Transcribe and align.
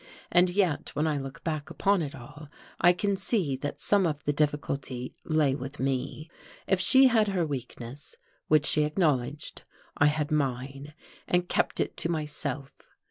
And 0.31 0.49
yet, 0.49 0.89
when 0.95 1.05
I 1.05 1.19
look 1.19 1.43
back 1.43 1.69
upon 1.69 2.01
it 2.01 2.15
all, 2.15 2.47
I 2.79 2.91
can 2.91 3.15
see 3.17 3.55
that 3.57 3.79
some 3.79 4.07
of 4.07 4.23
the 4.23 4.33
difficulty 4.33 5.13
lay 5.25 5.53
with 5.53 5.79
me: 5.79 6.27
if 6.65 6.79
she 6.79 7.05
had 7.05 7.27
her 7.27 7.45
weakness 7.45 8.15
which 8.47 8.65
she 8.65 8.83
acknowledged 8.83 9.61
I 9.95 10.07
had 10.07 10.31
mine 10.31 10.95
and 11.27 11.47
kept 11.47 11.79
it 11.79 11.97
to 11.97 12.09
myself. 12.09 12.71